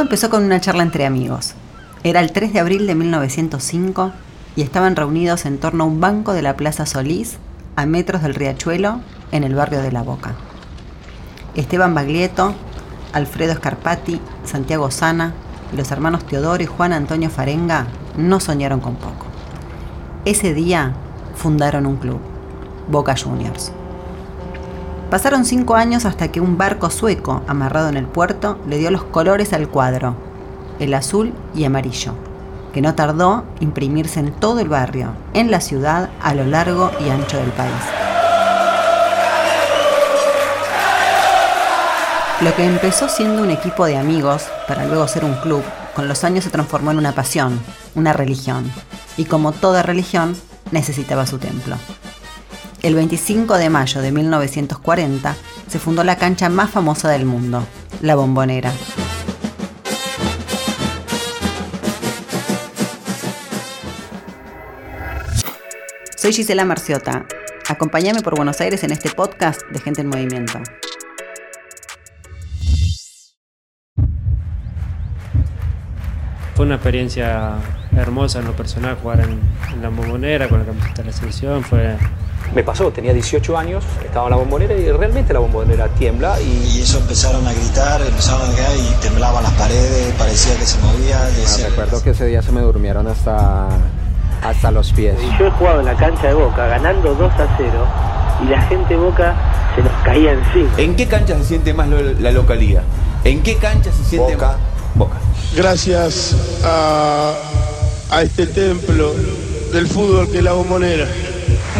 Todo 0.00 0.06
empezó 0.06 0.30
con 0.30 0.44
una 0.44 0.62
charla 0.62 0.82
entre 0.82 1.04
amigos. 1.04 1.52
Era 2.04 2.20
el 2.20 2.32
3 2.32 2.54
de 2.54 2.60
abril 2.60 2.86
de 2.86 2.94
1905 2.94 4.12
y 4.56 4.62
estaban 4.62 4.96
reunidos 4.96 5.44
en 5.44 5.58
torno 5.58 5.84
a 5.84 5.86
un 5.86 6.00
banco 6.00 6.32
de 6.32 6.40
la 6.40 6.56
Plaza 6.56 6.86
Solís, 6.86 7.36
a 7.76 7.84
metros 7.84 8.22
del 8.22 8.34
riachuelo, 8.34 9.02
en 9.30 9.44
el 9.44 9.54
barrio 9.54 9.82
de 9.82 9.92
La 9.92 10.00
Boca. 10.00 10.36
Esteban 11.54 11.94
Baglietto, 11.94 12.54
Alfredo 13.12 13.54
Scarpati, 13.56 14.22
Santiago 14.42 14.90
Sana 14.90 15.34
y 15.70 15.76
los 15.76 15.90
hermanos 15.90 16.24
Teodoro 16.24 16.62
y 16.62 16.66
Juan 16.66 16.94
Antonio 16.94 17.28
Farenga 17.28 17.86
no 18.16 18.40
soñaron 18.40 18.80
con 18.80 18.94
poco. 18.94 19.26
Ese 20.24 20.54
día 20.54 20.94
fundaron 21.34 21.84
un 21.84 21.96
club, 21.96 22.20
Boca 22.88 23.14
Juniors. 23.22 23.70
Pasaron 25.10 25.44
cinco 25.44 25.74
años 25.74 26.04
hasta 26.04 26.28
que 26.28 26.40
un 26.40 26.56
barco 26.56 26.88
sueco 26.88 27.42
amarrado 27.48 27.88
en 27.88 27.96
el 27.96 28.06
puerto 28.06 28.60
le 28.68 28.78
dio 28.78 28.92
los 28.92 29.02
colores 29.02 29.52
al 29.52 29.68
cuadro, 29.68 30.14
el 30.78 30.94
azul 30.94 31.34
y 31.52 31.64
amarillo, 31.64 32.14
que 32.72 32.80
no 32.80 32.94
tardó 32.94 33.42
imprimirse 33.58 34.20
en 34.20 34.30
todo 34.30 34.60
el 34.60 34.68
barrio, 34.68 35.08
en 35.34 35.50
la 35.50 35.60
ciudad, 35.60 36.10
a 36.22 36.32
lo 36.34 36.44
largo 36.44 36.92
y 37.04 37.10
ancho 37.10 37.38
del 37.38 37.50
país. 37.50 37.72
Lo 42.40 42.54
que 42.54 42.64
empezó 42.64 43.08
siendo 43.08 43.42
un 43.42 43.50
equipo 43.50 43.86
de 43.86 43.96
amigos, 43.96 44.44
para 44.68 44.86
luego 44.86 45.08
ser 45.08 45.24
un 45.24 45.34
club, 45.34 45.64
con 45.96 46.06
los 46.06 46.22
años 46.22 46.44
se 46.44 46.50
transformó 46.50 46.92
en 46.92 46.98
una 46.98 47.16
pasión, 47.16 47.58
una 47.96 48.12
religión, 48.12 48.70
y 49.16 49.24
como 49.24 49.50
toda 49.50 49.82
religión, 49.82 50.36
necesitaba 50.70 51.26
su 51.26 51.38
templo. 51.38 51.74
El 52.82 52.94
25 52.94 53.58
de 53.58 53.68
mayo 53.68 54.00
de 54.00 54.10
1940 54.10 55.36
se 55.68 55.78
fundó 55.78 56.02
la 56.02 56.16
cancha 56.16 56.48
más 56.48 56.70
famosa 56.70 57.10
del 57.10 57.26
mundo, 57.26 57.66
la 58.00 58.14
Bombonera. 58.14 58.72
Soy 66.16 66.32
Gisela 66.32 66.64
Marciota. 66.64 67.26
Acompáñame 67.68 68.22
por 68.22 68.34
Buenos 68.34 68.58
Aires 68.62 68.82
en 68.82 68.92
este 68.92 69.10
podcast 69.10 69.60
de 69.70 69.78
Gente 69.78 70.00
en 70.00 70.08
Movimiento. 70.08 70.58
Fue 76.54 76.64
una 76.64 76.76
experiencia 76.76 77.58
hermosa 77.96 78.38
en 78.38 78.46
lo 78.46 78.52
personal 78.52 78.96
jugar 79.02 79.20
en, 79.20 79.40
la 79.82 79.88
bombonera 79.88 80.48
con 80.48 80.60
la 80.60 80.64
camiseta 80.64 81.02
de 81.02 81.10
la 81.10 81.12
selección. 81.12 81.62
Fue 81.62 81.96
me 82.54 82.64
pasó, 82.64 82.90
tenía 82.90 83.12
18 83.12 83.56
años, 83.56 83.84
estaba 84.04 84.26
en 84.26 84.30
la 84.30 84.36
bombonera 84.36 84.74
y 84.74 84.90
realmente 84.90 85.32
la 85.32 85.38
bombonera 85.38 85.86
tiembla. 85.88 86.40
Y, 86.40 86.78
y 86.78 86.82
eso 86.82 86.98
empezaron 86.98 87.46
a 87.46 87.52
gritar, 87.52 88.00
empezaron 88.00 88.42
a 88.42 88.46
gritar 88.46 88.76
y 88.76 89.00
temblaban 89.02 89.42
las 89.42 89.52
paredes, 89.52 90.12
parecía 90.18 90.56
que 90.56 90.64
se 90.64 90.78
movía. 90.80 91.20
Ah, 91.22 91.68
recuerdo 91.68 92.02
que 92.02 92.10
ese 92.10 92.26
día 92.26 92.42
se 92.42 92.50
me 92.50 92.60
durmieron 92.60 93.06
hasta, 93.06 93.68
hasta 94.42 94.70
los 94.70 94.92
pies. 94.92 95.16
Yo 95.38 95.46
he 95.46 95.50
jugado 95.50 95.80
en 95.80 95.86
la 95.86 95.94
cancha 95.96 96.28
de 96.28 96.34
Boca 96.34 96.66
ganando 96.66 97.14
2 97.14 97.32
a 97.32 97.56
0 97.56 97.70
y 98.44 98.48
la 98.48 98.62
gente 98.62 98.94
de 98.94 99.00
Boca 99.00 99.34
se 99.76 99.82
nos 99.82 99.92
caía 100.02 100.32
encima. 100.32 100.70
¿En 100.76 100.96
qué 100.96 101.06
cancha 101.06 101.36
se 101.36 101.44
siente 101.44 101.72
más 101.72 101.88
la 101.88 102.32
localidad? 102.32 102.82
¿En 103.22 103.42
qué 103.42 103.56
cancha 103.56 103.92
se 103.92 104.04
siente 104.04 104.34
Boca. 104.34 104.46
más? 104.48 104.56
Boca. 104.96 105.16
Gracias 105.54 106.60
a, 106.64 107.32
a 108.10 108.22
este 108.22 108.46
templo 108.46 109.14
del 109.72 109.86
fútbol 109.86 110.30
que 110.30 110.38
es 110.38 110.44
la 110.44 110.52
bombonera 110.52 111.06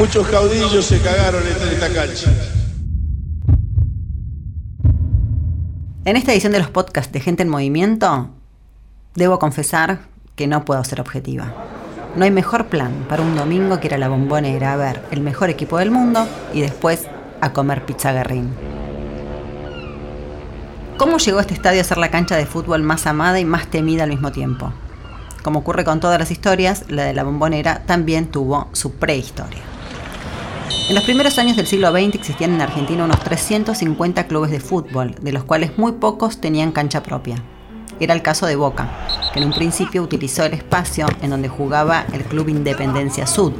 muchos 0.00 0.26
caudillos 0.28 0.86
se 0.86 0.98
cagaron 1.00 1.42
en 1.46 1.68
esta 1.68 1.92
cancha. 1.92 2.30
En 6.06 6.16
esta 6.16 6.32
edición 6.32 6.52
de 6.52 6.58
los 6.58 6.70
podcasts 6.70 7.12
de 7.12 7.20
Gente 7.20 7.42
en 7.42 7.50
Movimiento, 7.50 8.30
debo 9.14 9.38
confesar 9.38 10.00
que 10.36 10.46
no 10.46 10.64
puedo 10.64 10.82
ser 10.84 11.02
objetiva. 11.02 11.52
No 12.16 12.24
hay 12.24 12.30
mejor 12.30 12.68
plan 12.68 13.04
para 13.10 13.22
un 13.22 13.36
domingo 13.36 13.78
que 13.78 13.88
ir 13.88 13.94
a 13.94 13.98
la 13.98 14.08
bombonera 14.08 14.72
a 14.72 14.76
ver 14.76 15.02
el 15.10 15.20
mejor 15.20 15.50
equipo 15.50 15.76
del 15.76 15.90
mundo 15.90 16.26
y 16.54 16.62
después 16.62 17.06
a 17.42 17.52
comer 17.52 17.84
pizza 17.84 18.12
guerrín. 18.12 18.50
¿Cómo 20.96 21.18
llegó 21.18 21.40
este 21.40 21.54
estadio 21.54 21.82
a 21.82 21.84
ser 21.84 21.98
la 21.98 22.10
cancha 22.10 22.36
de 22.36 22.46
fútbol 22.46 22.82
más 22.82 23.06
amada 23.06 23.38
y 23.38 23.44
más 23.44 23.66
temida 23.66 24.04
al 24.04 24.10
mismo 24.10 24.32
tiempo? 24.32 24.72
Como 25.42 25.60
ocurre 25.60 25.84
con 25.84 26.00
todas 26.00 26.18
las 26.18 26.30
historias, 26.30 26.84
la 26.88 27.04
de 27.04 27.14
la 27.14 27.24
bombonera 27.24 27.82
también 27.86 28.26
tuvo 28.26 28.68
su 28.72 28.92
prehistoria. 28.92 29.60
En 30.88 30.94
los 30.94 31.04
primeros 31.04 31.38
años 31.38 31.56
del 31.56 31.66
siglo 31.66 31.92
XX 31.92 32.16
existían 32.16 32.52
en 32.52 32.60
Argentina 32.60 33.04
unos 33.04 33.20
350 33.20 34.26
clubes 34.26 34.50
de 34.50 34.60
fútbol, 34.60 35.14
de 35.20 35.32
los 35.32 35.44
cuales 35.44 35.78
muy 35.78 35.92
pocos 35.92 36.40
tenían 36.40 36.72
cancha 36.72 37.02
propia. 37.02 37.36
Era 38.00 38.14
el 38.14 38.22
caso 38.22 38.46
de 38.46 38.56
Boca, 38.56 38.88
que 39.32 39.40
en 39.40 39.46
un 39.46 39.52
principio 39.52 40.02
utilizó 40.02 40.44
el 40.44 40.54
espacio 40.54 41.06
en 41.22 41.30
donde 41.30 41.48
jugaba 41.48 42.06
el 42.12 42.24
Club 42.24 42.48
Independencia 42.48 43.26
Sud. 43.26 43.52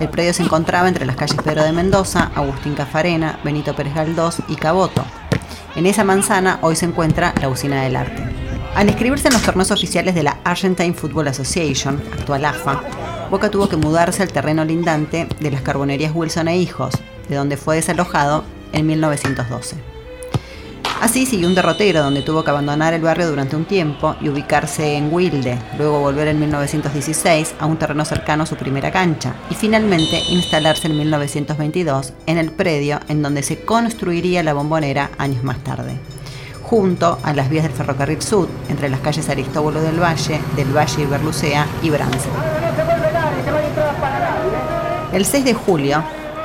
El 0.00 0.08
predio 0.08 0.34
se 0.34 0.42
encontraba 0.42 0.88
entre 0.88 1.06
las 1.06 1.16
calles 1.16 1.40
Pedro 1.42 1.62
de 1.62 1.72
Mendoza, 1.72 2.30
Agustín 2.34 2.74
Cafarena, 2.74 3.38
Benito 3.44 3.74
Pérez 3.74 3.94
Galdós 3.94 4.38
y 4.48 4.56
Caboto. 4.56 5.04
En 5.76 5.86
esa 5.86 6.04
manzana 6.04 6.58
hoy 6.62 6.74
se 6.74 6.86
encuentra 6.86 7.32
la 7.40 7.48
Usina 7.48 7.82
del 7.82 7.96
Arte. 7.96 8.29
Al 8.80 8.88
inscribirse 8.88 9.28
en 9.28 9.34
los 9.34 9.42
torneos 9.42 9.70
oficiales 9.72 10.14
de 10.14 10.22
la 10.22 10.38
Argentine 10.42 10.94
Football 10.94 11.28
Association, 11.28 12.02
actual 12.14 12.46
AFA, 12.46 12.80
Boca 13.30 13.50
tuvo 13.50 13.68
que 13.68 13.76
mudarse 13.76 14.22
al 14.22 14.32
terreno 14.32 14.64
lindante 14.64 15.28
de 15.38 15.50
las 15.50 15.60
carbonerías 15.60 16.12
Wilson 16.14 16.48
e 16.48 16.56
Hijos, 16.56 16.94
de 17.28 17.36
donde 17.36 17.58
fue 17.58 17.76
desalojado 17.76 18.42
en 18.72 18.86
1912. 18.86 19.76
Así 21.02 21.26
siguió 21.26 21.48
un 21.48 21.54
derrotero 21.54 22.02
donde 22.02 22.22
tuvo 22.22 22.42
que 22.42 22.48
abandonar 22.48 22.94
el 22.94 23.02
barrio 23.02 23.28
durante 23.28 23.54
un 23.54 23.66
tiempo 23.66 24.16
y 24.18 24.30
ubicarse 24.30 24.96
en 24.96 25.12
Wilde, 25.12 25.58
luego 25.76 26.00
volver 26.00 26.28
en 26.28 26.40
1916 26.40 27.56
a 27.58 27.66
un 27.66 27.76
terreno 27.76 28.06
cercano 28.06 28.44
a 28.44 28.46
su 28.46 28.56
primera 28.56 28.90
cancha 28.90 29.34
y 29.50 29.56
finalmente 29.56 30.22
instalarse 30.30 30.88
en 30.88 30.96
1922 30.96 32.14
en 32.24 32.38
el 32.38 32.50
predio 32.50 32.98
en 33.08 33.20
donde 33.20 33.42
se 33.42 33.60
construiría 33.60 34.42
la 34.42 34.54
bombonera 34.54 35.10
años 35.18 35.44
más 35.44 35.62
tarde, 35.62 35.98
junto 36.70 37.18
a 37.24 37.32
las 37.32 37.50
vías 37.50 37.64
del 37.64 37.72
ferrocarril 37.72 38.22
Sud 38.22 38.46
entre 38.68 38.88
las 38.88 39.00
calles 39.00 39.28
Aristóbulo 39.28 39.82
del 39.82 40.00
Valle, 40.00 40.40
del 40.54 40.74
Valle 40.74 41.02
y 41.02 41.06
Berlucea 41.06 41.66
y 41.82 41.90
Brance. 41.90 42.28
El 45.12 45.24
6 45.24 45.44
de 45.44 45.54
julio 45.54 46.04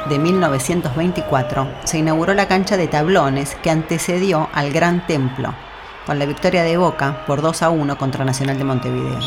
de 0.10 0.18
1924 0.18 1.68
se 1.84 2.00
inauguró 2.00 2.34
la 2.34 2.48
cancha 2.48 2.76
de 2.76 2.88
tablones 2.88 3.54
que 3.62 3.70
antecedió 3.70 4.50
al 4.52 4.74
Gran 4.74 5.06
Templo, 5.06 5.54
con 6.08 6.18
la 6.18 6.26
victoria 6.26 6.64
de 6.64 6.78
Boca 6.78 7.24
por 7.28 7.44
2 7.44 7.62
a 7.62 7.70
1 7.70 7.96
contra 8.00 8.26
Nacional 8.26 8.58
de 8.58 8.64
Montevideo. 8.64 9.20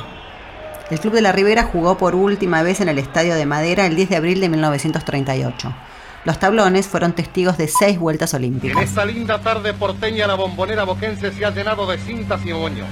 El 0.90 0.98
Club 0.98 1.12
de 1.12 1.22
la 1.22 1.30
Ribera 1.30 1.62
jugó 1.62 1.96
por 1.96 2.16
última 2.16 2.64
vez 2.64 2.80
en 2.80 2.88
el 2.88 2.98
Estadio 2.98 3.36
de 3.36 3.46
Madera 3.46 3.86
el 3.86 3.94
10 3.94 4.08
de 4.08 4.16
abril 4.16 4.40
de 4.40 4.48
1938. 4.48 5.72
Los 6.24 6.38
tablones 6.38 6.86
fueron 6.86 7.12
testigos 7.12 7.56
de 7.58 7.68
seis 7.68 7.98
vueltas 7.98 8.34
olímpicas. 8.34 8.76
En 8.76 8.82
esta 8.82 9.04
linda 9.04 9.40
tarde 9.40 9.72
porteña 9.72 10.26
la 10.26 10.34
bombonera 10.34 10.84
boquense 10.84 11.32
se 11.32 11.44
ha 11.44 11.50
llenado 11.50 11.86
de 11.86 11.98
cintas 11.98 12.44
y 12.44 12.52
moños. 12.52 12.88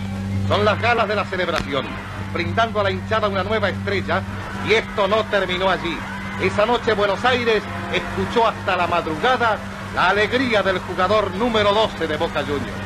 Son 0.49 0.65
las 0.65 0.81
galas 0.81 1.09
de 1.09 1.17
la 1.17 1.25
celebración, 1.25 1.87
brindando 2.33 2.81
a 2.81 2.85
la 2.85 2.91
hinchada 2.91 3.29
una 3.29 3.43
nueva 3.43 3.69
estrella 3.69 4.23
y 4.69 4.75
esto 4.75 5.09
no 5.09 5.25
terminó 5.25 5.69
allí. 5.69 5.97
Esa 6.41 6.67
noche 6.67 6.93
Buenos 6.93 7.25
Aires 7.25 7.63
escuchó 7.93 8.47
hasta 8.47 8.77
la 8.77 8.87
madrugada 8.87 9.59
la 9.95 10.11
alegría 10.11 10.63
del 10.63 10.79
jugador 10.79 11.31
número 11.33 11.73
12 11.73 12.07
de 12.07 12.17
Boca 12.17 12.43
Juniors. 12.43 12.86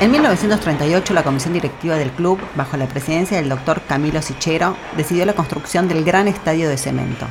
En 0.00 0.12
1938, 0.12 1.12
la 1.12 1.24
comisión 1.24 1.54
directiva 1.54 1.96
del 1.96 2.12
club, 2.12 2.38
bajo 2.54 2.76
la 2.76 2.86
presidencia 2.86 3.36
del 3.36 3.48
doctor 3.48 3.82
Camilo 3.82 4.22
Sichero, 4.22 4.76
decidió 4.96 5.26
la 5.26 5.32
construcción 5.32 5.88
del 5.88 6.04
gran 6.04 6.28
estadio 6.28 6.68
de 6.68 6.78
cemento. 6.78 7.26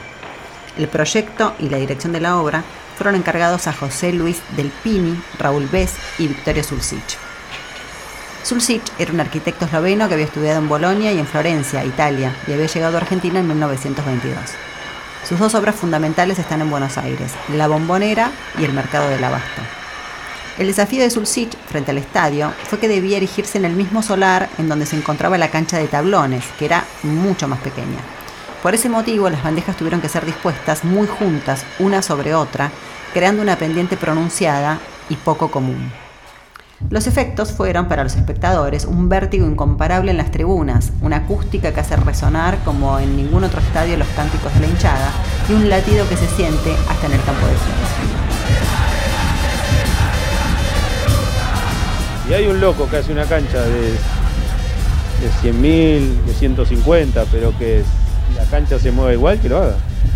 El 0.77 0.89
proyecto 0.89 1.55
y 1.59 1.69
la 1.69 1.77
dirección 1.77 2.11
de 2.11 2.19
la 2.19 2.37
obra 2.37 2.65
fueron 2.97 3.15
encargados 3.15 3.67
a 3.67 3.73
José 3.73 4.11
Luis 4.11 4.41
Del 4.57 4.69
Pini, 4.83 5.17
Raúl 5.39 5.67
Bess 5.67 5.93
y 6.19 6.27
Victorio 6.27 6.61
Sulcich. 6.61 7.17
Sulcic 8.43 8.81
era 8.99 9.13
un 9.13 9.21
arquitecto 9.21 9.63
esloveno 9.63 10.09
que 10.09 10.15
había 10.15 10.25
estudiado 10.25 10.59
en 10.59 10.67
Bolonia 10.67 11.13
y 11.13 11.19
en 11.19 11.27
Florencia, 11.27 11.85
Italia, 11.85 12.35
y 12.47 12.51
había 12.51 12.67
llegado 12.67 12.97
a 12.97 12.99
Argentina 12.99 13.39
en 13.39 13.47
1922. 13.47 14.41
Sus 15.23 15.39
dos 15.39 15.55
obras 15.55 15.75
fundamentales 15.75 16.37
están 16.37 16.59
en 16.59 16.69
Buenos 16.69 16.97
Aires, 16.97 17.31
La 17.55 17.69
Bombonera 17.69 18.29
y 18.59 18.65
El 18.65 18.73
Mercado 18.73 19.09
del 19.09 19.23
Abasto. 19.23 19.61
El 20.57 20.65
desafío 20.65 21.03
de 21.03 21.11
Sulcic 21.11 21.55
frente 21.67 21.91
al 21.91 21.99
estadio 21.99 22.51
fue 22.63 22.79
que 22.79 22.87
debía 22.87 23.17
erigirse 23.17 23.59
en 23.59 23.65
el 23.65 23.73
mismo 23.73 24.01
solar 24.01 24.49
en 24.57 24.67
donde 24.67 24.87
se 24.87 24.95
encontraba 24.95 25.37
la 25.37 25.51
cancha 25.51 25.77
de 25.77 25.87
tablones, 25.87 26.45
que 26.57 26.65
era 26.65 26.83
mucho 27.03 27.47
más 27.47 27.59
pequeña. 27.59 27.99
Por 28.63 28.73
ese 28.73 28.89
motivo, 28.89 29.29
las 29.29 29.43
bandejas 29.43 29.77
tuvieron 29.77 30.01
que 30.01 30.09
ser 30.09 30.25
dispuestas 30.25 30.83
muy 30.83 31.05
juntas, 31.05 31.63
una 31.77 32.01
sobre 32.01 32.33
otra, 32.33 32.71
creando 33.13 33.43
una 33.43 33.55
pendiente 33.55 33.97
pronunciada 33.97 34.79
y 35.09 35.15
poco 35.15 35.51
común. 35.51 35.91
Los 36.89 37.05
efectos 37.05 37.51
fueron 37.51 37.87
para 37.87 38.03
los 38.03 38.15
espectadores 38.15 38.85
un 38.85 39.09
vértigo 39.09 39.45
incomparable 39.45 40.09
en 40.09 40.17
las 40.17 40.31
tribunas, 40.31 40.91
una 41.01 41.17
acústica 41.17 41.71
que 41.71 41.81
hace 41.81 41.95
resonar 41.97 42.57
como 42.65 42.97
en 42.97 43.15
ningún 43.15 43.43
otro 43.43 43.61
estadio 43.61 43.95
los 43.95 44.07
cánticos 44.09 44.51
de 44.55 44.61
la 44.61 44.67
hinchada 44.67 45.11
y 45.49 45.53
un 45.53 45.69
latido 45.69 46.09
que 46.09 46.17
se 46.17 46.27
siente 46.29 46.75
hasta 46.89 47.05
en 47.05 47.13
el 47.13 47.23
campo 47.23 47.45
de 47.45 47.53
juego. 47.53 48.26
Si 52.27 52.33
hay 52.33 52.45
un 52.47 52.59
loco 52.59 52.89
que 52.89 52.97
hace 52.97 53.13
una 53.13 53.23
cancha 53.23 53.61
de, 53.61 53.91
de 55.21 55.29
100.000, 55.41 56.25
de 56.25 56.33
150, 56.33 57.23
pero 57.31 57.57
que 57.57 57.83
la 58.35 58.43
cancha 58.45 58.77
se 58.77 58.91
mueva 58.91 59.13
igual, 59.13 59.39
que 59.39 59.47
lo 59.47 59.59
haga. 59.59 59.75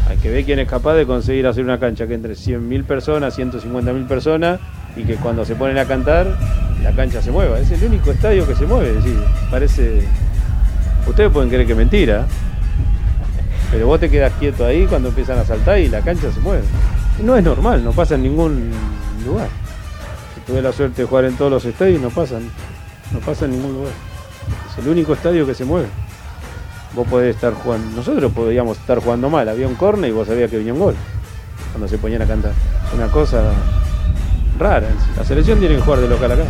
Hay 0.10 0.18
que 0.18 0.30
ver 0.30 0.44
quién 0.44 0.60
es 0.60 0.68
capaz 0.68 0.96
de 0.96 1.06
conseguir 1.06 1.48
hacer 1.48 1.64
una 1.64 1.80
cancha 1.80 2.08
que 2.08 2.14
entre 2.16 2.34
100.000 2.34 2.84
personas, 2.84 3.40
150.000 3.40 4.08
personas 4.08 4.60
y 4.98 5.04
que 5.04 5.16
cuando 5.16 5.46
se 5.46 5.56
ponen 5.56 5.78
a 5.78 5.86
cantar 5.86 6.38
la 6.84 6.92
cancha 6.92 7.22
se 7.22 7.32
mueva. 7.32 7.60
Es 7.60 7.72
el 7.72 7.84
único 7.84 8.12
estadio 8.12 8.46
que 8.46 8.56
se 8.56 8.66
mueve. 8.66 9.00
Parece. 9.50 10.02
Ustedes 11.08 11.32
pueden 11.32 11.50
creer 11.50 11.66
que 11.66 11.72
es 11.72 11.78
mentira, 11.78 12.26
pero 13.72 13.88
vos 13.88 14.00
te 14.00 14.10
quedas 14.10 14.34
quieto 14.34 14.66
ahí 14.66 14.86
cuando 14.86 15.10
empiezan 15.10 15.40
a 15.40 15.46
saltar 15.46 15.80
y 15.80 15.88
la 15.88 16.02
cancha 16.02 16.32
se 16.32 16.40
mueve. 16.42 16.64
Y 17.20 17.24
no 17.24 17.38
es 17.38 17.44
normal, 17.44 17.84
no 17.84 17.92
pasa 17.92 18.16
en 18.16 18.24
ningún 18.24 18.70
lugar. 19.26 19.48
Tuve 20.52 20.62
la 20.62 20.74
suerte 20.74 21.04
de 21.04 21.08
jugar 21.08 21.24
en 21.24 21.38
todos 21.38 21.50
los 21.50 21.64
estadios, 21.64 22.02
no 22.02 22.10
pasan, 22.10 22.44
no 23.14 23.20
pasa 23.20 23.46
en 23.46 23.52
ningún 23.52 23.72
lugar. 23.72 23.94
Es 24.70 24.84
el 24.84 24.92
único 24.92 25.14
estadio 25.14 25.48
que 25.48 25.54
se 25.54 25.64
mueve. 25.64 25.88
Vos 26.94 27.08
podés 27.08 27.34
estar 27.34 27.54
jugando, 27.54 27.96
nosotros 27.96 28.34
podíamos 28.34 28.78
estar 28.78 29.00
jugando 29.00 29.30
mal, 29.30 29.48
había 29.48 29.66
un 29.66 29.76
corne 29.76 30.10
y 30.10 30.12
vos 30.12 30.28
sabías 30.28 30.52
que 30.52 30.58
venía 30.58 30.74
un 30.74 30.80
gol 30.80 30.96
cuando 31.72 31.88
se 31.88 31.98
ponían 31.98 32.22
a 32.24 32.28
cantar. 32.28 32.52
Es 32.86 32.94
una 32.94 33.08
cosa 33.08 33.54
rara. 34.60 34.90
La 35.16 35.24
selección 35.24 35.58
tiene 35.58 35.78
que 35.78 35.82
jugar 35.84 36.02
de 36.02 36.10
local 36.10 36.32
acá. 36.34 36.44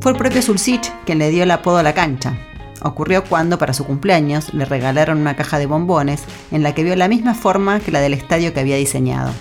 Fue 0.00 0.12
el 0.12 0.16
propio 0.16 0.42
Sulcich 0.42 0.92
quien 1.04 1.18
le 1.18 1.28
dio 1.30 1.42
el 1.42 1.50
apodo 1.50 1.78
a 1.78 1.82
la 1.82 1.92
cancha. 1.92 2.38
Ocurrió 2.82 3.24
cuando, 3.24 3.58
para 3.58 3.74
su 3.74 3.84
cumpleaños, 3.84 4.52
le 4.54 4.64
regalaron 4.64 5.18
una 5.18 5.36
caja 5.36 5.58
de 5.58 5.66
bombones 5.66 6.24
en 6.50 6.62
la 6.62 6.74
que 6.74 6.84
vio 6.84 6.96
la 6.96 7.08
misma 7.08 7.34
forma 7.34 7.80
que 7.80 7.90
la 7.90 8.00
del 8.00 8.14
estadio 8.14 8.52
que 8.52 8.60
había 8.60 8.76
diseñado. 8.76 9.32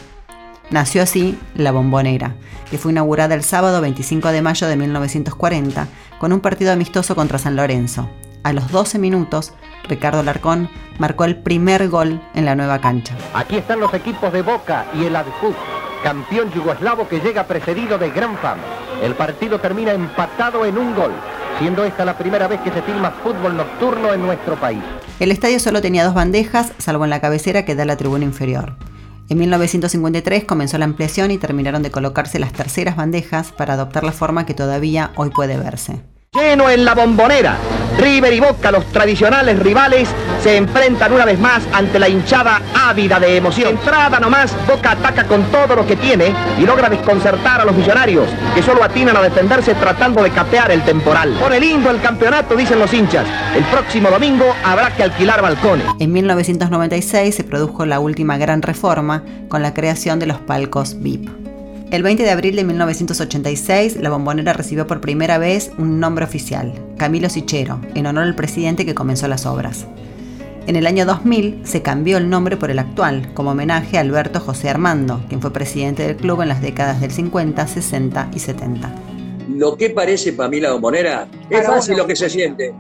Nació 0.70 1.02
así 1.02 1.40
la 1.56 1.72
Bombonera, 1.72 2.36
que 2.70 2.78
fue 2.78 2.92
inaugurada 2.92 3.36
el 3.36 3.44
sábado 3.44 3.80
25 3.80 4.30
de 4.30 4.42
mayo 4.42 4.68
de 4.68 4.76
1940 4.76 5.88
con 6.20 6.34
un 6.34 6.42
partido 6.42 6.74
amistoso 6.74 7.16
contra 7.16 7.38
San 7.38 7.56
Lorenzo. 7.56 8.10
A 8.44 8.52
los 8.52 8.70
12 8.72 9.00
minutos, 9.00 9.54
Ricardo 9.88 10.24
Larcón 10.24 10.70
marcó 11.00 11.24
el 11.26 11.38
primer 11.38 11.88
gol 11.90 12.22
en 12.34 12.46
la 12.46 12.56
nueva 12.56 12.80
cancha. 12.80 13.16
Aquí 13.34 13.58
están 13.58 13.80
los 13.80 13.94
equipos 13.94 14.32
de 14.34 14.42
Boca 14.42 14.86
y 14.94 15.06
el 15.06 15.16
Adfut, 15.16 15.56
campeón 16.04 16.52
yugoslavo 16.52 17.08
que 17.08 17.20
llega 17.20 17.46
precedido 17.46 17.98
de 17.98 18.10
gran 18.10 18.38
fama. 18.38 18.64
El 19.02 19.16
partido 19.16 19.60
termina 19.60 19.94
empatado 19.94 20.66
en 20.66 20.78
un 20.78 20.96
gol, 20.96 21.12
siendo 21.60 21.84
esta 21.84 22.06
la 22.06 22.18
primera 22.18 22.48
vez 22.48 22.60
que 22.62 22.72
se 22.72 22.82
filma 22.82 23.12
fútbol 23.12 23.58
nocturno 23.58 24.14
en 24.14 24.22
nuestro 24.22 24.56
país. 24.56 24.82
El 25.20 25.32
estadio 25.32 25.60
solo 25.60 25.82
tenía 25.82 26.04
dos 26.04 26.14
bandejas, 26.14 26.74
salvo 26.78 27.04
en 27.04 27.10
la 27.10 27.22
cabecera 27.22 27.66
que 27.66 27.76
da 27.76 27.86
la 27.86 27.98
tribuna 27.98 28.26
inferior. 28.26 28.76
En 29.30 29.38
1953 29.40 30.46
comenzó 30.46 30.78
la 30.78 30.86
ampliación 30.86 31.32
y 31.32 31.38
terminaron 31.38 31.84
de 31.84 31.92
colocarse 31.92 32.40
las 32.40 32.54
terceras 32.54 32.96
bandejas 32.96 33.52
para 33.52 33.74
adoptar 33.74 34.04
la 34.04 34.14
forma 34.14 34.46
que 34.46 34.54
todavía 34.54 35.12
hoy 35.16 35.32
puede 35.32 35.58
verse. 35.58 36.02
Lleno 36.38 36.70
en 36.70 36.86
la 36.86 36.94
bombonera. 36.94 37.58
River 37.98 38.32
y 38.32 38.40
Boca, 38.40 38.70
los 38.72 38.86
tradicionales 38.92 39.58
rivales, 39.58 40.08
se 40.44 40.56
enfrentan 40.56 41.12
una 41.12 41.26
vez 41.26 41.40
más 41.40 41.64
ante 41.74 41.98
la 41.98 42.08
hinchada 42.08 42.62
ávida 42.76 43.20
de 43.20 43.38
emoción. 43.38 43.70
Entrada 43.70 44.20
nomás, 44.20 44.56
Boca 44.68 44.92
ataca 44.92 45.24
con 45.24 45.46
todo 45.46 45.76
lo 45.76 45.88
que 45.88 45.96
tiene 45.96 46.32
y 46.60 46.66
logra 46.68 46.90
desconcertar 46.90 47.62
a 47.62 47.66
los 47.66 47.76
millonarios, 47.76 48.30
que 48.54 48.62
solo 48.62 48.84
atinan 48.84 49.18
a 49.18 49.22
defenderse 49.24 49.74
tratando 49.74 50.22
de 50.22 50.30
capear 50.30 50.70
el 50.70 50.84
temporal. 50.84 51.36
Pone 51.40 51.60
lindo 51.60 51.90
el 51.90 52.00
campeonato, 52.02 52.56
dicen 52.56 52.78
los 52.78 52.94
hinchas. 52.94 53.26
El 53.56 53.64
próximo 53.64 54.12
domingo 54.12 54.46
habrá 54.64 54.96
que 54.96 55.02
alquilar 55.02 55.42
balcones. 55.42 55.88
En 56.00 56.14
1996 56.14 57.34
se 57.34 57.44
produjo 57.44 57.88
la 57.88 58.00
última 58.00 58.38
gran 58.38 58.62
reforma 58.62 59.24
con 59.48 59.64
la 59.64 59.74
creación 59.74 60.20
de 60.20 60.28
los 60.28 60.38
palcos 60.38 61.02
VIP. 61.02 61.47
El 61.90 62.04
20 62.04 62.22
de 62.22 62.32
abril 62.32 62.58
de 62.58 62.66
1986, 62.66 63.96
la 64.02 64.10
bombonera 64.10 64.52
recibió 64.52 64.88
por 64.88 65.00
primera 65.00 65.38
vez 65.38 65.72
un 65.78 66.02
nombre 66.02 66.26
oficial, 66.26 66.74
Camilo 66.98 67.30
Sichero, 67.30 67.80
en 67.96 68.06
honor 68.08 68.26
al 68.26 68.36
presidente 68.36 68.86
que 68.86 68.94
comenzó 68.94 69.30
las 69.30 69.46
obras. 69.46 69.88
En 70.68 70.76
el 70.76 70.86
año 70.86 71.06
2000 71.06 71.62
se 71.64 71.82
cambió 71.82 72.18
el 72.18 72.30
nombre 72.30 72.58
por 72.58 72.72
el 72.72 72.80
actual, 72.80 73.34
como 73.34 73.52
homenaje 73.52 73.98
a 73.98 74.02
Alberto 74.02 74.42
José 74.42 74.70
Armando, 74.70 75.24
quien 75.30 75.40
fue 75.40 75.54
presidente 75.54 76.06
del 76.06 76.18
club 76.18 76.42
en 76.42 76.50
las 76.50 76.62
décadas 76.62 77.00
del 77.00 77.12
50, 77.12 77.66
60 77.66 78.32
y 78.36 78.40
70. 78.40 78.94
Lo 79.56 79.78
que 79.78 79.90
parece 79.90 80.34
para 80.34 80.50
mí 80.50 80.60
la 80.60 80.74
bombonera 80.74 81.26
es 81.50 81.66
fácil 81.66 81.96
lo 81.96 82.06
que 82.06 82.18
se 82.18 82.30
siente. 82.30 82.74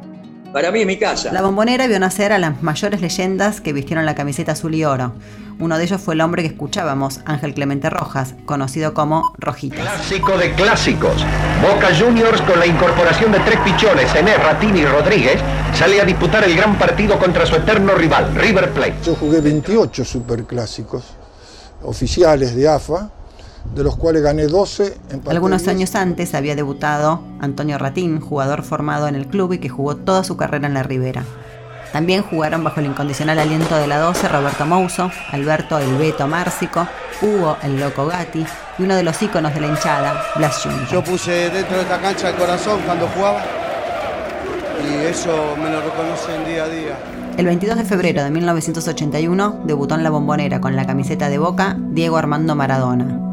Para 0.57 0.71
mí 0.71 0.81
es 0.81 0.87
mi 0.87 0.97
casa. 0.97 1.31
La 1.31 1.43
bombonera 1.43 1.85
vio 1.85 1.99
nacer 1.99 2.33
a 2.33 2.39
las 2.39 2.63
mayores 2.63 2.99
leyendas 2.99 3.61
que 3.61 3.73
vistieron 3.73 4.07
la 4.07 4.15
camiseta 4.15 4.53
azul 4.53 4.73
y 4.73 4.85
oro. 4.85 5.13
Uno 5.59 5.77
de 5.77 5.83
ellos 5.83 6.01
fue 6.01 6.15
el 6.15 6.21
hombre 6.21 6.41
que 6.41 6.47
escuchábamos, 6.47 7.19
Ángel 7.25 7.53
Clemente 7.53 7.91
Rojas, 7.91 8.33
conocido 8.45 8.95
como 8.95 9.35
Rojitas. 9.37 9.81
Clásico 9.81 10.35
de 10.35 10.55
clásicos. 10.55 11.23
Boca 11.61 11.89
Juniors 11.95 12.41
con 12.41 12.57
la 12.57 12.65
incorporación 12.65 13.31
de 13.33 13.39
tres 13.41 13.59
pichones, 13.59 14.15
Ené, 14.15 14.35
Ratini 14.35 14.79
y 14.79 14.85
Rodríguez, 14.87 15.39
sale 15.75 16.01
a 16.01 16.05
disputar 16.05 16.43
el 16.43 16.55
gran 16.55 16.75
partido 16.79 17.19
contra 17.19 17.45
su 17.45 17.53
eterno 17.53 17.93
rival, 17.93 18.33
River 18.33 18.71
Plate. 18.71 18.95
Yo 19.05 19.13
jugué 19.13 19.41
28 19.41 20.03
superclásicos 20.03 21.03
oficiales 21.83 22.55
de 22.55 22.67
AFA, 22.67 23.11
de 23.75 23.83
los 23.83 23.95
cuales 23.95 24.23
gané 24.23 24.47
12. 24.47 24.97
Algunos 25.27 25.67
años 25.67 25.95
antes 25.95 26.33
había 26.33 26.55
debutado 26.55 27.21
Antonio 27.39 27.77
Ratín, 27.77 28.19
jugador 28.19 28.63
formado 28.63 29.07
en 29.07 29.15
el 29.15 29.27
club 29.27 29.53
y 29.53 29.59
que 29.59 29.69
jugó 29.69 29.95
toda 29.95 30.23
su 30.23 30.37
carrera 30.37 30.67
en 30.67 30.73
la 30.73 30.83
Ribera. 30.83 31.23
También 31.91 32.21
jugaron 32.21 32.63
bajo 32.63 32.79
el 32.79 32.87
incondicional 32.87 33.39
aliento 33.39 33.75
de 33.75 33.87
la 33.87 33.99
12 33.99 34.27
Roberto 34.27 34.65
Mouso, 34.65 35.09
Alberto 35.31 35.79
El 35.79 35.97
Beto 35.97 36.27
Márcico, 36.27 36.87
Hugo 37.21 37.57
El 37.63 37.79
Loco 37.79 38.05
Gatti 38.07 38.45
y 38.77 38.83
uno 38.83 38.95
de 38.95 39.03
los 39.03 39.21
íconos 39.21 39.53
de 39.53 39.61
la 39.61 39.67
hinchada, 39.67 40.21
Blas 40.35 40.61
Junior. 40.61 40.87
Yo 40.91 41.03
puse 41.03 41.49
dentro 41.49 41.77
de 41.77 41.83
esta 41.83 41.99
cancha 41.99 42.29
el 42.29 42.35
corazón 42.35 42.81
cuando 42.85 43.07
jugaba 43.07 43.41
y 44.83 45.05
eso 45.05 45.55
me 45.57 45.69
lo 45.71 45.81
reconocen 45.81 46.45
día 46.45 46.65
a 46.65 46.69
día. 46.69 46.97
El 47.37 47.45
22 47.45 47.77
de 47.77 47.85
febrero 47.85 48.23
de 48.23 48.31
1981 48.31 49.61
debutó 49.65 49.95
en 49.95 50.03
la 50.03 50.09
bombonera 50.09 50.59
con 50.59 50.75
la 50.75 50.85
camiseta 50.85 51.29
de 51.29 51.37
Boca 51.37 51.77
Diego 51.79 52.17
Armando 52.17 52.55
Maradona. 52.55 53.26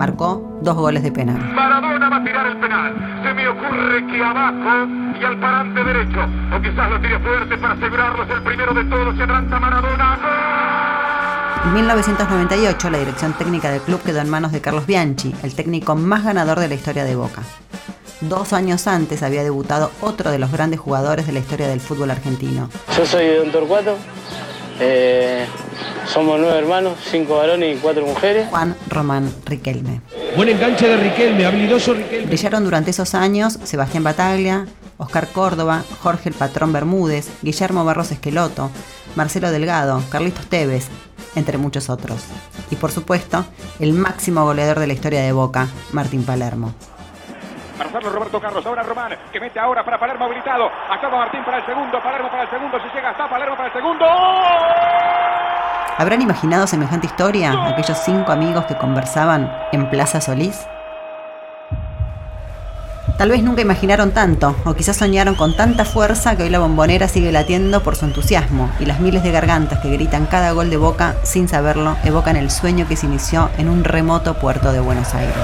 Marcó 0.00 0.58
dos 0.62 0.76
goles 0.76 1.02
de 1.02 1.12
penal. 1.12 1.36
Maradona 1.52 2.08
va 2.08 2.16
a 2.16 2.24
tirar 2.24 2.46
el 2.46 2.56
penal. 2.56 3.20
Se 3.22 3.34
me 3.34 3.46
ocurre 3.48 4.06
que 4.06 4.24
abajo 4.24 4.88
y 5.20 5.22
al 5.22 5.38
parante 5.38 5.84
derecho. 5.84 6.20
O 6.56 6.62
quizás 6.62 6.90
lo 6.90 6.98
tire 7.02 7.18
fuerte 7.18 7.58
para 7.58 7.74
asegurarlo. 7.74 8.22
Es 8.22 8.30
el 8.30 8.42
primero 8.42 8.72
de 8.72 8.84
todos. 8.84 9.14
Se 9.14 9.24
adelanta 9.24 9.60
Maradona. 9.60 10.18
En 11.66 11.74
1998 11.74 12.88
la 12.88 12.96
dirección 12.96 13.34
técnica 13.34 13.70
del 13.70 13.82
club 13.82 14.02
quedó 14.02 14.20
en 14.20 14.30
manos 14.30 14.52
de 14.52 14.62
Carlos 14.62 14.86
Bianchi, 14.86 15.34
el 15.42 15.54
técnico 15.54 15.94
más 15.94 16.24
ganador 16.24 16.60
de 16.60 16.68
la 16.68 16.74
historia 16.76 17.04
de 17.04 17.16
Boca. 17.16 17.42
Dos 18.22 18.54
años 18.54 18.86
antes 18.86 19.22
había 19.22 19.42
debutado 19.42 19.90
otro 20.00 20.30
de 20.30 20.38
los 20.38 20.50
grandes 20.50 20.80
jugadores 20.80 21.26
de 21.26 21.32
la 21.32 21.40
historia 21.40 21.68
del 21.68 21.80
fútbol 21.80 22.10
argentino. 22.10 22.70
Yo 22.96 23.04
soy 23.04 23.36
Don 23.36 23.52
Torcuato. 23.52 23.98
Eh, 24.80 25.44
somos 26.10 26.40
nueve 26.40 26.58
hermanos, 26.58 26.98
cinco 27.04 27.36
varones 27.36 27.76
y 27.76 27.80
cuatro 27.80 28.04
mujeres. 28.04 28.48
Juan 28.48 28.76
Román 28.88 29.32
Riquelme. 29.46 30.00
Buen 30.36 30.48
enganche 30.48 30.88
de 30.88 30.96
Riquelme, 30.96 31.46
habilidoso 31.46 31.94
Riquelme. 31.94 32.26
Brillaron 32.26 32.64
durante 32.64 32.90
esos 32.90 33.14
años 33.14 33.58
Sebastián 33.62 34.02
Bataglia, 34.02 34.66
Oscar 34.98 35.28
Córdoba, 35.28 35.82
Jorge 36.02 36.28
el 36.30 36.34
Patrón 36.34 36.72
Bermúdez, 36.72 37.30
Guillermo 37.42 37.84
Barros 37.84 38.10
Esqueloto, 38.10 38.70
Marcelo 39.14 39.50
Delgado, 39.50 40.02
Carlitos 40.10 40.46
Tevez, 40.46 40.88
entre 41.36 41.58
muchos 41.58 41.88
otros. 41.88 42.24
Y 42.70 42.76
por 42.76 42.90
supuesto, 42.90 43.44
el 43.78 43.92
máximo 43.92 44.44
goleador 44.44 44.80
de 44.80 44.88
la 44.88 44.92
historia 44.92 45.22
de 45.22 45.32
Boca, 45.32 45.68
Martín 45.92 46.24
Palermo. 46.24 46.74
Marcelo 47.78 48.10
Roberto 48.10 48.40
Carlos, 48.40 48.66
ahora 48.66 48.82
Román, 48.82 49.16
que 49.32 49.40
mete 49.40 49.58
ahora 49.58 49.82
para 49.82 49.98
Palermo 49.98 50.26
habilitado. 50.26 50.68
Acaba 50.90 51.16
Martín 51.18 51.42
para 51.44 51.58
el 51.58 51.66
segundo, 51.66 51.98
Palermo 52.02 52.30
para 52.30 52.42
el 52.42 52.50
segundo, 52.50 52.78
si 52.78 52.94
llega 52.94 53.10
hasta 53.10 53.28
Palermo 53.28 53.56
para 53.56 53.68
el 53.68 53.72
segundo. 53.72 54.06
¿Habrán 56.00 56.22
imaginado 56.22 56.66
semejante 56.66 57.08
historia 57.08 57.52
aquellos 57.66 57.98
cinco 58.02 58.32
amigos 58.32 58.64
que 58.64 58.78
conversaban 58.78 59.52
en 59.70 59.90
Plaza 59.90 60.22
Solís? 60.22 60.58
Tal 63.18 63.28
vez 63.28 63.42
nunca 63.42 63.60
imaginaron 63.60 64.12
tanto, 64.12 64.56
o 64.64 64.72
quizás 64.72 64.96
soñaron 64.96 65.34
con 65.34 65.54
tanta 65.54 65.84
fuerza 65.84 66.38
que 66.38 66.44
hoy 66.44 66.48
la 66.48 66.58
bombonera 66.58 67.06
sigue 67.06 67.30
latiendo 67.32 67.82
por 67.82 67.96
su 67.96 68.06
entusiasmo, 68.06 68.70
y 68.80 68.86
las 68.86 69.00
miles 69.00 69.22
de 69.22 69.30
gargantas 69.30 69.80
que 69.80 69.90
gritan 69.90 70.24
cada 70.24 70.52
gol 70.52 70.70
de 70.70 70.78
boca 70.78 71.16
sin 71.22 71.48
saberlo 71.48 71.98
evocan 72.02 72.36
el 72.36 72.50
sueño 72.50 72.88
que 72.88 72.96
se 72.96 73.04
inició 73.04 73.50
en 73.58 73.68
un 73.68 73.84
remoto 73.84 74.38
puerto 74.38 74.72
de 74.72 74.80
Buenos 74.80 75.14
Aires. 75.14 75.36